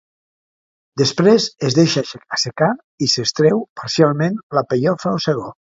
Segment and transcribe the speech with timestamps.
[1.01, 2.03] Després es deixa
[2.39, 2.71] assecar
[3.09, 5.59] i s'extreu, parcialment, la pellofa o segó.